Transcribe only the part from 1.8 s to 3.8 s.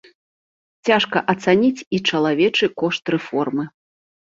і чалавечы кошт рэформы.